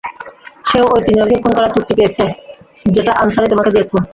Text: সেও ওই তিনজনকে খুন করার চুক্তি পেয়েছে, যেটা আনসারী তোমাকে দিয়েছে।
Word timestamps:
সেও 0.69 0.85
ওই 0.93 1.01
তিনজনকে 1.05 1.35
খুন 1.43 1.53
করার 1.57 1.73
চুক্তি 1.75 1.93
পেয়েছে, 1.97 2.25
যেটা 2.85 3.11
আনসারী 3.21 3.47
তোমাকে 3.51 3.71
দিয়েছে। 3.75 3.97